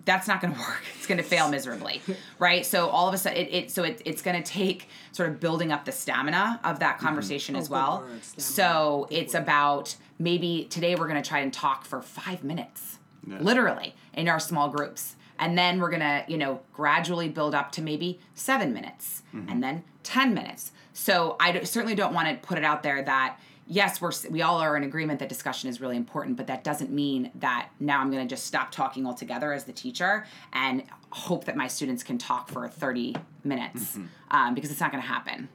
[0.06, 2.02] that's not going to work it's going to fail miserably
[2.40, 5.30] right so all of a sudden it, it so it, it's going to take sort
[5.30, 7.06] of building up the stamina of that mm-hmm.
[7.06, 7.62] conversation mm-hmm.
[7.62, 8.06] as oh, well
[8.38, 9.44] so good it's word.
[9.44, 13.38] about maybe today we're going to try and talk for five minutes yeah.
[13.40, 17.82] literally in our small groups and then we're gonna you know gradually build up to
[17.82, 19.50] maybe seven minutes mm-hmm.
[19.50, 23.02] and then 10 minutes so I d- certainly don't want to put it out there
[23.04, 26.64] that yes we're we all are in agreement that discussion is really important but that
[26.64, 30.84] doesn't mean that now i'm going to just stop talking altogether as the teacher and
[31.12, 34.06] hope that my students can talk for 30 minutes mm-hmm.
[34.32, 35.48] um, because it's not going to happen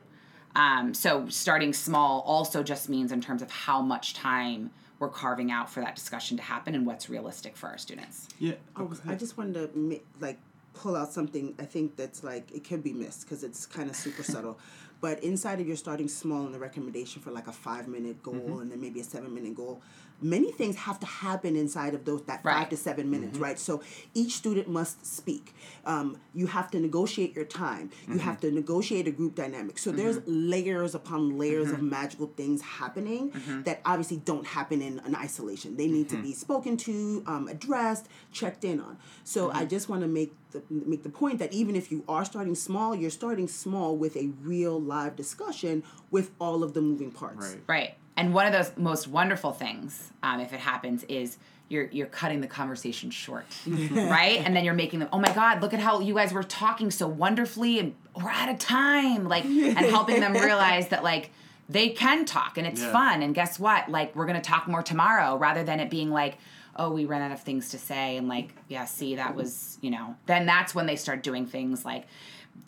[0.56, 5.50] um, so starting small also just means in terms of how much time we're carving
[5.50, 8.28] out for that discussion to happen and what's realistic for our students.
[8.38, 8.54] Yeah.
[8.76, 10.38] Oh, I just wanted to like
[10.74, 13.96] pull out something I think that's like it could be missed because it's kind of
[13.96, 14.58] super subtle.
[15.00, 18.34] But inside of your starting small and the recommendation for like a five minute goal
[18.34, 18.60] mm-hmm.
[18.60, 19.80] and then maybe a seven minute goal,
[20.20, 22.54] many things have to happen inside of those that right.
[22.54, 23.44] five to seven minutes, mm-hmm.
[23.44, 23.58] right?
[23.58, 23.82] So
[24.14, 25.54] each student must speak.
[25.86, 27.90] Um, you have to negotiate your time.
[28.06, 28.18] You mm-hmm.
[28.20, 29.78] have to negotiate a group dynamic.
[29.78, 30.50] So there's mm-hmm.
[30.50, 31.90] layers upon layers of mm-hmm.
[31.90, 33.62] magical things happening mm-hmm.
[33.62, 35.76] that obviously don't happen in an isolation.
[35.76, 38.98] They need to be spoken to, um, addressed, checked in on.
[39.24, 42.24] So I just want to make the, make the point that even if you are
[42.24, 47.10] starting small, you're starting small with a real live discussion with all of the moving
[47.10, 47.48] parts.
[47.48, 47.62] Right.
[47.66, 47.94] Right.
[48.16, 51.36] And one of those most wonderful things, um, if it happens, is
[51.68, 54.42] you're you're cutting the conversation short, right?
[54.44, 56.90] And then you're making them, oh my God, look at how you guys were talking
[56.90, 61.30] so wonderfully, and we're out of time, like, and helping them realize that like
[61.68, 62.90] they can talk and it's yeah.
[62.90, 63.22] fun.
[63.22, 63.88] And guess what?
[63.88, 66.38] Like we're gonna talk more tomorrow, rather than it being like,
[66.78, 69.90] oh, we ran out of things to say, and like, yeah, see, that was, you
[69.90, 72.06] know, then that's when they start doing things like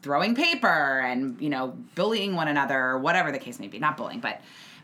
[0.02, 3.96] throwing paper and you know bullying one another or whatever the case may be not
[3.96, 4.40] bullying but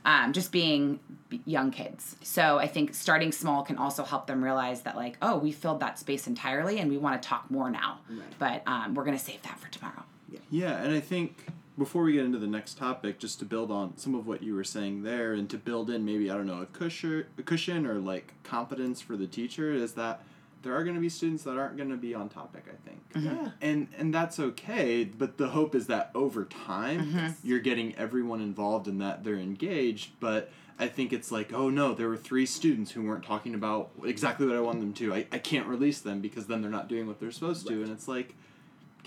[0.06, 1.00] um, just being
[1.44, 2.16] young kids.
[2.22, 5.80] So I think starting small can also help them realize that like, oh, we filled
[5.80, 7.98] that space entirely, and we want to talk more now.
[8.08, 8.22] Right.
[8.38, 10.04] But um, we're gonna save that for tomorrow.
[10.30, 10.38] Yeah.
[10.50, 11.46] yeah, and I think
[11.78, 14.54] before we get into the next topic, just to build on some of what you
[14.54, 17.86] were saying there, and to build in maybe I don't know a cushion, a cushion
[17.86, 20.22] or like competence for the teacher is that
[20.66, 23.12] there are going to be students that aren't going to be on topic i think
[23.12, 23.44] mm-hmm.
[23.44, 23.50] yeah.
[23.60, 27.28] and and that's okay but the hope is that over time mm-hmm.
[27.44, 31.94] you're getting everyone involved in that they're engaged but i think it's like oh no
[31.94, 35.24] there were three students who weren't talking about exactly what i want them to i,
[35.30, 37.76] I can't release them because then they're not doing what they're supposed right.
[37.76, 38.34] to and it's like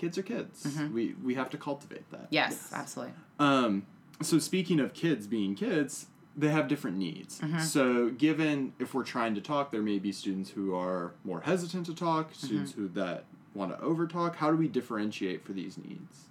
[0.00, 0.94] kids are kids mm-hmm.
[0.94, 2.72] we we have to cultivate that yes, yes.
[2.72, 3.86] absolutely um
[4.22, 7.40] so speaking of kids being kids they have different needs.
[7.40, 7.60] Mm-hmm.
[7.60, 11.86] So, given if we're trying to talk, there may be students who are more hesitant
[11.86, 12.46] to talk, mm-hmm.
[12.46, 14.36] students who that want to overtalk.
[14.36, 16.26] How do we differentiate for these needs?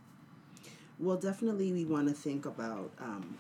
[0.98, 3.38] Well, definitely, we want to think about um,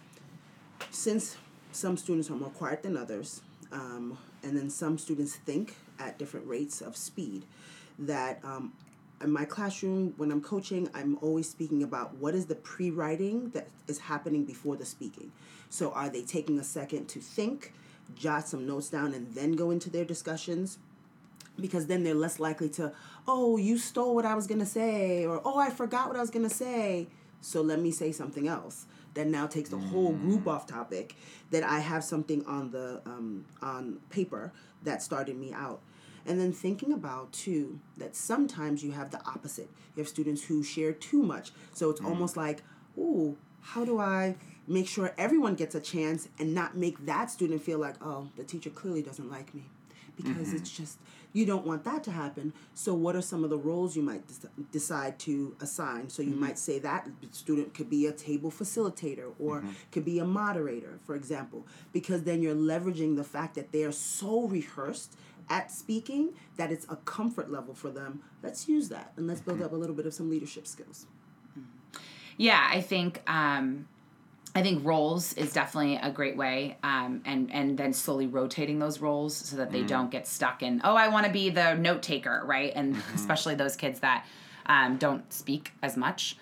[0.91, 1.37] since
[1.71, 6.47] some students are more quiet than others, um, and then some students think at different
[6.47, 7.45] rates of speed,
[7.97, 8.73] that um,
[9.21, 13.67] in my classroom when I'm coaching, I'm always speaking about what is the pre-writing that
[13.88, 15.32] is happening before the speaking.
[15.69, 17.73] So are they taking a second to think,
[18.15, 20.79] jot some notes down, and then go into their discussions?
[21.60, 22.93] Because then they're less likely to,
[23.27, 26.29] oh, you stole what I was gonna say, or oh, I forgot what I was
[26.29, 27.08] gonna say.
[27.41, 31.15] So let me say something else that now takes the whole group off topic.
[31.51, 34.53] That I have something on the um, on paper
[34.84, 35.82] that started me out.
[36.25, 39.69] And then thinking about too that sometimes you have the opposite.
[39.95, 41.51] You have students who share too much.
[41.73, 42.08] So it's mm.
[42.08, 42.62] almost like,
[42.97, 44.36] ooh, how do I
[44.67, 48.43] make sure everyone gets a chance and not make that student feel like, oh, the
[48.43, 49.63] teacher clearly doesn't like me.
[50.15, 50.58] Because mm-hmm.
[50.58, 50.97] it's just
[51.32, 52.53] you don't want that to happen.
[52.73, 56.10] So what are some of the roles you might des- decide to assign?
[56.10, 56.41] So you mm-hmm.
[56.41, 59.71] might say that student could be a table facilitator or mm-hmm.
[59.91, 63.91] could be a moderator, for example, because then you're leveraging the fact that they are
[63.91, 65.15] so rehearsed
[65.49, 68.21] at speaking that it's a comfort level for them.
[68.43, 71.05] Let's use that and let's build up a little bit of some leadership skills.
[72.38, 73.88] Yeah, I think um,
[74.55, 78.99] I think roles is definitely a great way, um, and and then slowly rotating those
[78.99, 80.81] roles so that they don't get stuck in.
[80.83, 82.71] Oh, I want to be the note taker, right?
[82.75, 84.25] And especially those kids that
[84.65, 86.38] um, don't speak as much.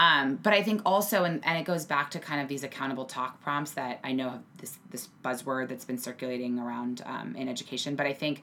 [0.00, 3.04] Um, but I think also, and, and it goes back to kind of these accountable
[3.04, 7.96] talk prompts that I know this this buzzword that's been circulating around um, in education.
[7.96, 8.42] But I think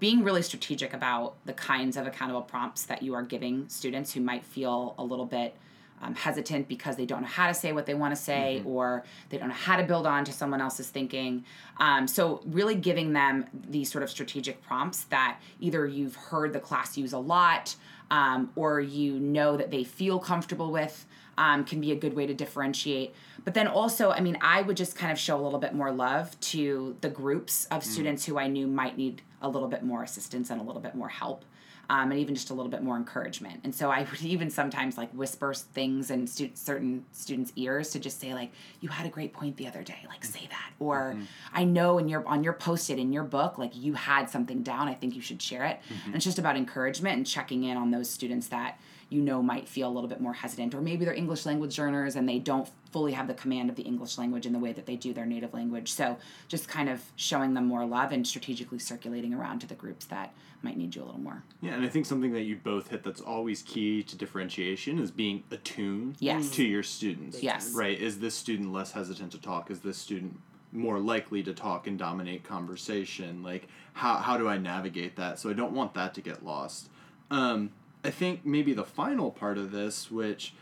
[0.00, 4.20] being really strategic about the kinds of accountable prompts that you are giving students who
[4.20, 5.56] might feel a little bit
[6.02, 9.04] um, hesitant because they don't know how to say what they want to say or
[9.30, 11.44] they don't know how to build on to someone else's thinking.
[11.78, 16.60] Um, so, really giving them these sort of strategic prompts that either you've heard the
[16.60, 17.74] class use a lot
[18.10, 21.06] um, or you know that they feel comfortable with.
[21.36, 23.14] Um, can be a good way to differentiate.
[23.44, 25.92] But then also, I mean, I would just kind of show a little bit more
[25.92, 30.02] love to the groups of students who I knew might need a little bit more
[30.02, 31.44] assistance and a little bit more help
[31.90, 33.60] um, and even just a little bit more encouragement.
[33.64, 37.98] And so I would even sometimes like whisper things in stu- certain students' ears to
[37.98, 39.98] just say like, "You had a great point the other day.
[40.08, 41.16] Like, say that." Or,
[41.52, 44.88] "I know in your on your post-it in your book, like you had something down.
[44.88, 47.90] I think you should share it." And it's just about encouragement and checking in on
[47.90, 48.78] those students that
[49.10, 52.14] you know might feel a little bit more hesitant, or maybe they're English language learners
[52.16, 54.86] and they don't fully have the command of the English language in the way that
[54.86, 55.92] they do their native language.
[55.92, 56.18] So
[56.48, 60.34] just kind of showing them more love and strategically circulating around to the groups that
[60.62, 61.42] might need you a little more.
[61.60, 65.10] Yeah, and I think something that you both hit that's always key to differentiation is
[65.10, 66.50] being attuned Yes.
[66.52, 67.42] to your students.
[67.42, 67.72] Yes.
[67.74, 67.98] Right?
[67.98, 69.70] Is this student less hesitant to talk?
[69.70, 70.38] Is this student
[70.72, 73.42] more likely to talk and dominate conversation?
[73.42, 75.38] Like, how, how do I navigate that?
[75.38, 76.88] So I don't want that to get lost.
[77.30, 77.70] Um,
[78.04, 80.54] I think maybe the final part of this, which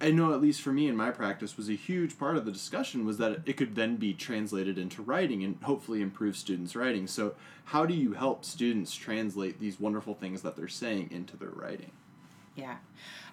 [0.00, 2.50] I know at least for me in my practice was a huge part of the
[2.50, 7.06] discussion was that it could then be translated into writing and hopefully improve students' writing.
[7.06, 7.34] So
[7.66, 11.92] how do you help students translate these wonderful things that they're saying into their writing?
[12.56, 12.78] Yeah.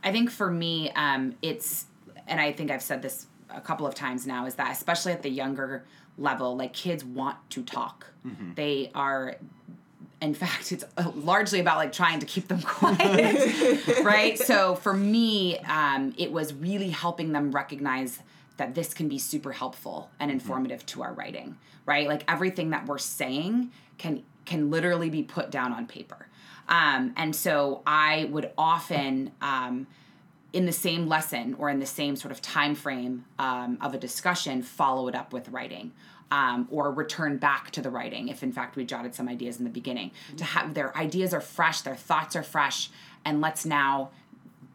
[0.03, 1.88] I think for me, um, it's,
[2.27, 5.23] and I think I've said this a couple of times now, is that especially at
[5.23, 5.85] the younger
[6.19, 8.05] level, like kids want to talk.
[8.55, 9.38] They are,
[10.21, 14.38] in fact, it's uh, largely about like trying to keep them quiet, right?
[14.38, 18.19] So for me, um, it was really helping them recognize
[18.58, 22.08] that this can be super helpful and informative to our writing, right?
[22.08, 26.27] Like everything that we're saying can can literally be put down on paper.
[26.67, 29.88] Um, and so I would often um,
[30.53, 33.97] in the same lesson or in the same sort of time frame um, of a
[33.97, 35.91] discussion follow it up with writing
[36.31, 39.63] um, or return back to the writing if in fact we jotted some ideas in
[39.63, 40.11] the beginning.
[40.37, 42.89] To have their ideas are fresh their thoughts are fresh
[43.25, 44.11] and let's now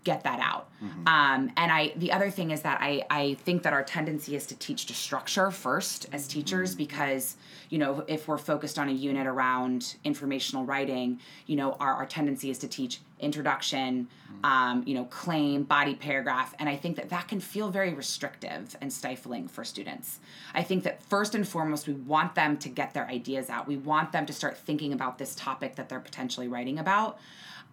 [0.04, 0.68] get that out.
[1.06, 4.46] Um, and i the other thing is that I, I think that our tendency is
[4.46, 7.36] to teach to structure first as teachers because
[7.70, 12.06] you know if we're focused on a unit around informational writing you know our, our
[12.06, 14.08] tendency is to teach introduction
[14.42, 18.76] um, you know claim body paragraph and i think that that can feel very restrictive
[18.80, 20.20] and stifling for students.
[20.54, 23.66] I think that first and foremost we want them to get their ideas out.
[23.66, 27.18] We want them to start thinking about this topic that they're potentially writing about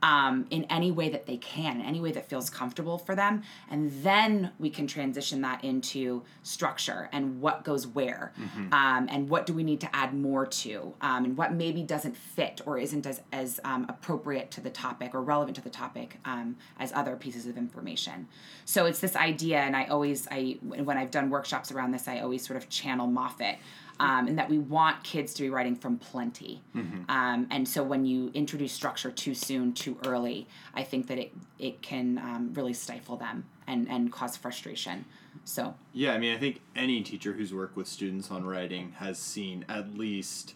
[0.02, 3.44] um, in any way that they can, in any way that feels comfortable for them.
[3.70, 8.34] And then we can transition that into structure and what goes where,
[8.72, 12.16] um, and what do we need to add more to, um, and what maybe doesn't
[12.16, 16.18] fit or isn't as, as um, appropriate to the topic or relevant to the topic
[16.26, 18.28] um, as other pieces of information.
[18.66, 22.20] So it's this idea, and I always, I when I've done workshops around this, I
[22.20, 23.58] always sort of channel Moffat
[24.02, 26.62] um, and that we want kids to be writing from plenty.
[27.08, 31.32] Um, and so when you introduce structure too soon, too early, I think that it
[31.60, 35.06] it can um, really stifle them and and cause frustration.
[35.46, 39.20] So Yeah, I mean, I think any teacher who's worked with students on writing has
[39.20, 40.56] seen at least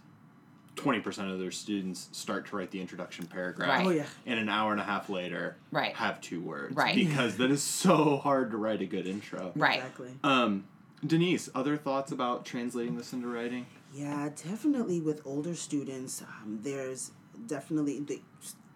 [0.76, 3.86] twenty percent of their students start to write the introduction paragraph, Right.
[3.86, 4.06] Oh, yeah.
[4.26, 5.96] and an hour and a half later, Right.
[5.96, 6.96] have two words, Right.
[6.96, 9.78] Because that is so hard to write a good intro, Right.
[9.78, 10.12] Exactly.
[10.24, 10.66] Um,
[11.06, 13.66] Denise, other thoughts about translating this into writing?
[13.94, 17.12] Yeah, definitely with older students, um, there's
[17.48, 18.22] definitely the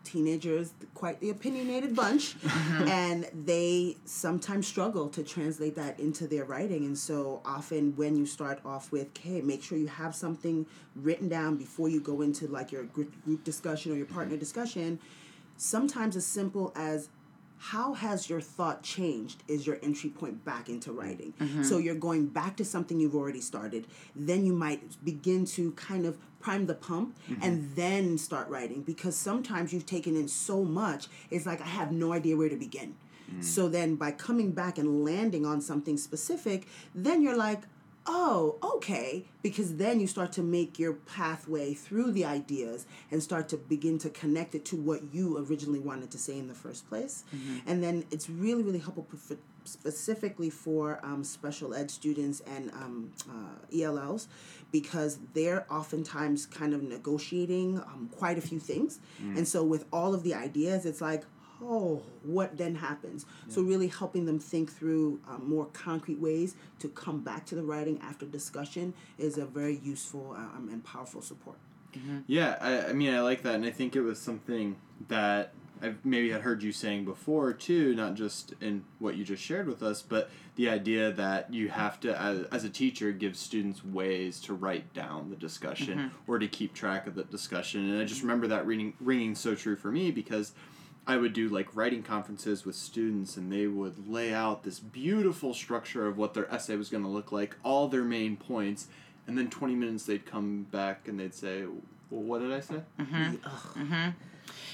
[0.03, 2.35] teenagers, quite the opinionated bunch,
[2.87, 6.85] and they sometimes struggle to translate that into their writing.
[6.85, 10.65] And so often when you start off with, okay, make sure you have something
[10.95, 13.13] written down before you go into like your group
[13.43, 14.99] discussion or your partner discussion,
[15.57, 17.09] sometimes as simple as
[17.59, 21.33] how has your thought changed is your entry point back into writing.
[21.39, 21.63] Mm-hmm.
[21.63, 23.85] So you're going back to something you've already started.
[24.15, 27.43] Then you might begin to kind of prime the pump mm-hmm.
[27.43, 31.91] and then start writing because sometimes you've taken in so much it's like i have
[31.91, 32.95] no idea where to begin.
[33.29, 33.43] Mm.
[33.43, 37.63] So then by coming back and landing on something specific then you're like
[38.11, 43.47] oh, okay, because then you start to make your pathway through the ideas and start
[43.49, 46.89] to begin to connect it to what you originally wanted to say in the first
[46.89, 47.23] place.
[47.67, 53.11] And then it's really, really helpful for, specifically for um, special ed students and um,
[53.29, 54.27] uh, ELLs
[54.71, 58.99] because they're oftentimes kind of negotiating um, quite a few things.
[59.37, 61.23] And so with all of the ideas, it's like,
[61.63, 63.25] oh, what then happens?
[63.47, 67.63] So, really helping them think through um, more concrete ways to come back to the
[67.63, 71.57] writing after discussion is a very useful um, and powerful support.
[72.27, 74.75] Yeah, I, I mean, I like that, and I think it was something
[75.07, 79.41] that I've maybe had heard you saying before too, not just in what you just
[79.41, 83.37] shared with us, but the idea that you have to, as, as a teacher, give
[83.37, 87.89] students ways to write down the discussion or to keep track of the discussion.
[87.89, 90.51] And I just remember that ringing, ringing so true for me because
[91.09, 95.55] I would do like writing conferences with students, and they would lay out this beautiful
[95.55, 98.89] structure of what their essay was going to look like, all their main points,
[99.25, 101.63] and then 20 minutes they'd come back and they'd say,
[102.11, 102.81] well, what did I say?
[102.99, 103.35] Mm-hmm.
[103.43, 103.51] Ugh.
[103.75, 104.09] Mm-hmm.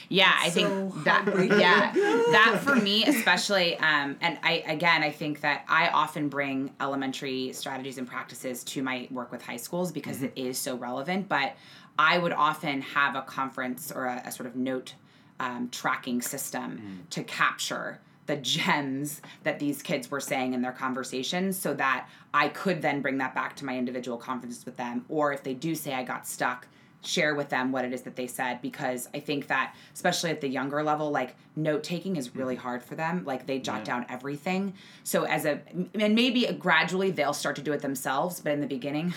[0.09, 1.25] Yeah, I So think that
[1.57, 6.73] yeah, that for me especially um and I again I think that I often bring
[6.79, 10.25] elementary strategies and practices to my work with high schools because mm-hmm.
[10.35, 11.55] it is so relevant, but
[11.97, 14.93] I would often have a conference or a, a sort of note
[15.39, 21.57] um, tracking system to capture the gems that these kids were saying in their conversations
[21.57, 25.05] so that I could then bring that back to my individual conferences with them.
[25.09, 26.67] Or if they do say I got stuck
[27.03, 28.59] share with them what it is that they said.
[28.63, 32.81] Because I think that especially at the younger level like note taking is really hard
[32.83, 33.23] for them.
[33.25, 33.83] Like they jot Yeah.
[33.83, 34.73] down everything.
[35.03, 35.59] So as a
[35.93, 39.13] and maybe gradually they'll start to do it themselves but in the beginning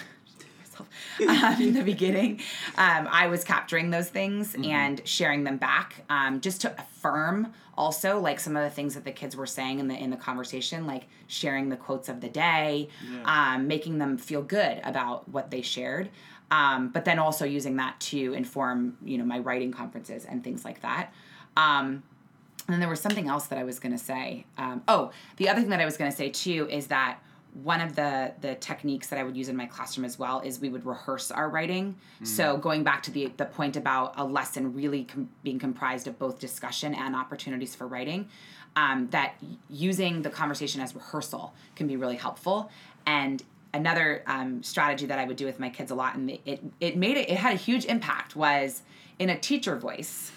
[1.29, 2.41] um, in the beginning
[2.77, 8.19] um, I was capturing those things and sharing them back um, just to affirm also
[8.21, 10.87] like some of the things that the kids were saying in the in the conversation
[10.87, 13.55] like sharing the quotes of the day Yeah.
[13.55, 16.11] um, making them feel good about what they shared
[16.51, 20.65] um, but then also using that to inform you know my writing conferences and things
[20.65, 21.13] like that
[21.57, 22.03] um,
[22.67, 24.45] and then there was something else that I was going to say.
[24.59, 27.19] Um, oh, the other thing that I was going to say too is that
[27.55, 30.61] one of the the techniques that I would use in my classroom as well is
[30.61, 31.97] we would rehearse our writing.
[32.23, 36.19] So going back to the the point about a lesson really com- being comprised of
[36.19, 38.29] both discussion and opportunities for writing,
[38.77, 39.35] um, that
[39.69, 42.71] using the conversation as rehearsal can be really helpful.
[43.07, 43.43] And
[43.75, 46.97] another um, strategy that I would do with my kids a lot, and it it
[46.97, 48.83] made it it had a huge impact was
[49.19, 50.33] in a teacher voice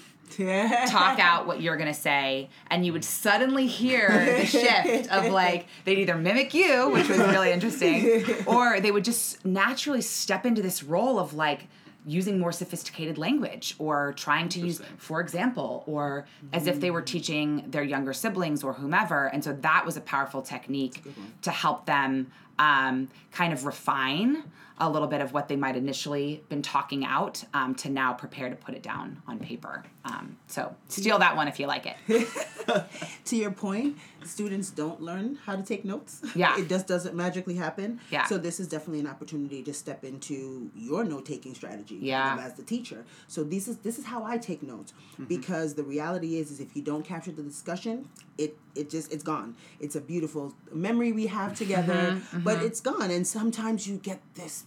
[0.87, 4.09] talk out what you're gonna say, and you would suddenly hear
[4.39, 9.05] the shift of like they'd either mimic you, which was really interesting, or they would
[9.05, 11.67] just naturally step into this role of like
[12.05, 17.01] using more sophisticated language or trying to use for example or as if they were
[17.01, 21.03] teaching their younger siblings or whomever and so that was a powerful technique
[21.43, 24.43] to help them um, kind of refine
[24.81, 28.49] a little bit of what they might initially been talking out um, to now prepare
[28.49, 29.83] to put it down on paper.
[30.03, 32.27] Um, so steal that one if you like it.
[33.25, 36.21] to your point, students don't learn how to take notes.
[36.35, 36.59] Yeah.
[36.59, 37.99] it just doesn't magically happen.
[38.09, 38.25] Yeah.
[38.25, 41.99] So this is definitely an opportunity to step into your note taking strategy.
[42.01, 42.39] Yeah.
[42.41, 43.05] as the teacher.
[43.27, 44.93] So this is this is how I take notes
[45.27, 48.09] because the reality is is if you don't capture the discussion,
[48.39, 49.55] it it just it's gone.
[49.79, 53.11] It's a beautiful memory we have together, but it's gone.
[53.11, 54.65] And sometimes you get this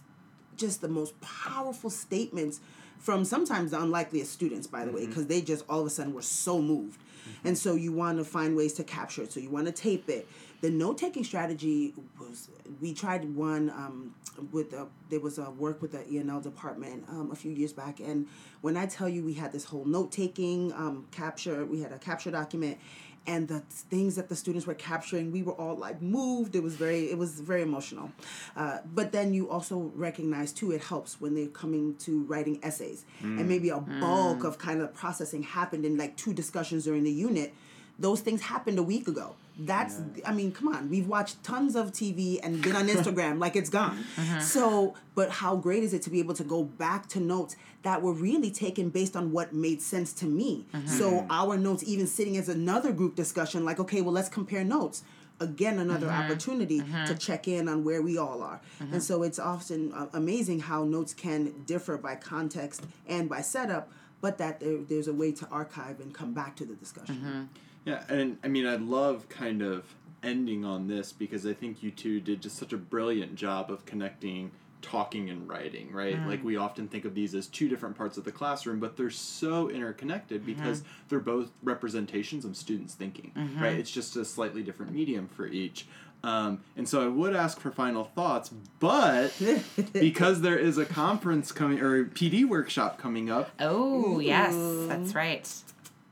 [0.57, 2.59] just the most powerful statements
[2.99, 6.13] from sometimes the unlikeliest students, by the way, because they just all of a sudden
[6.13, 6.99] were so moved.
[7.43, 9.31] And so you want to find ways to capture it.
[9.31, 10.27] So you want to tape it.
[10.61, 12.49] The note taking strategy was
[12.81, 14.15] we tried one um,
[14.51, 17.99] with a, there was a work with the ENL department um, a few years back,
[17.99, 18.27] and
[18.61, 21.99] when I tell you we had this whole note taking um, capture, we had a
[21.99, 22.79] capture document,
[23.27, 26.55] and the things that the students were capturing, we were all like moved.
[26.55, 28.11] It was very it was very emotional,
[28.55, 33.05] uh, but then you also recognize too it helps when they're coming to writing essays,
[33.21, 37.11] and maybe a bulk of kind of processing happened in like two discussions during the
[37.11, 37.53] unit
[37.97, 39.35] those things happened a week ago.
[39.57, 40.89] That's I mean, come on.
[40.89, 44.03] We've watched tons of TV and been on Instagram like it's gone.
[44.17, 44.39] Uh-huh.
[44.41, 48.01] So, but how great is it to be able to go back to notes that
[48.01, 50.65] were really taken based on what made sense to me.
[50.73, 50.87] Uh-huh.
[50.87, 55.03] So, our notes even sitting as another group discussion like, okay, well, let's compare notes.
[55.39, 56.23] Again, another uh-huh.
[56.23, 58.61] opportunity to check in on where we all are.
[58.79, 63.91] And so it's often uh, amazing how notes can differ by context and by setup,
[64.21, 67.49] but that there, there's a way to archive and come back to the discussion.
[67.85, 71.91] Yeah, and I mean, I love kind of ending on this because I think you
[71.91, 74.51] two did just such a brilliant job of connecting
[74.85, 76.19] talking and writing, right?
[76.27, 76.45] Like mm.
[76.45, 79.69] we often think of these as two different parts of the classroom, but they're so
[79.69, 80.53] interconnected mm-hmm.
[80.53, 83.61] because they're both representations of students thinking, mm-hmm.
[83.61, 83.79] right?
[83.79, 85.87] It's just a slightly different medium for each.
[86.23, 89.33] Um, and so I would ask for final thoughts, but
[89.93, 94.53] because there is a conference coming or PD workshop coming up, Oh, yes,
[94.87, 95.51] that's right.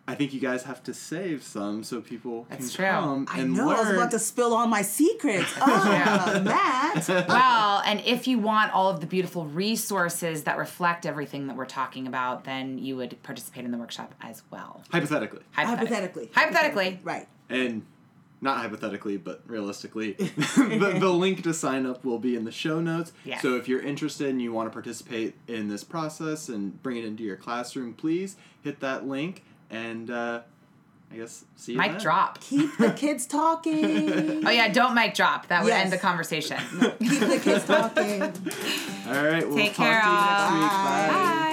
[0.06, 2.86] I think you guys have to save some so people That's can true.
[2.86, 3.76] come I and know learn.
[3.78, 5.50] I was about to spill all my secrets.
[5.62, 7.08] Oh, Matt.
[7.30, 11.66] well, and if you want all of the beautiful resources that reflect everything that we're
[11.66, 14.82] talking about, then you would participate in the workshop as well.
[14.92, 16.30] Hypothetically, Hypothetically.
[16.34, 17.00] Hypothetically.
[17.04, 17.28] Right.
[17.50, 17.86] and
[18.42, 22.82] not hypothetically, but realistically, the, the link to sign up will be in the show
[22.82, 23.14] notes.
[23.24, 23.42] Yes.
[23.42, 27.06] So if you're interested and you want to participate in this process and bring it
[27.06, 29.44] into your classroom, please hit that link
[29.74, 30.42] and uh,
[31.12, 32.02] I guess see you Mic then.
[32.02, 32.40] drop.
[32.42, 34.46] Keep the kids talking.
[34.46, 35.48] Oh yeah, don't mic drop.
[35.48, 35.84] That would Yes.
[35.86, 36.58] end the conversation.
[37.00, 38.22] Keep the kids talking.
[38.22, 40.54] All right, we'll Take talk care, to you next all.
[40.60, 40.70] week.
[40.70, 41.08] Bye.
[41.10, 41.14] Bye.
[41.14, 41.50] Bye.